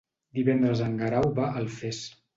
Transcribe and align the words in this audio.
Divendres 0.37 0.81
en 0.87 0.97
Guerau 1.03 1.31
va 1.41 1.47
a 1.51 1.55
Alfés. 1.63 2.05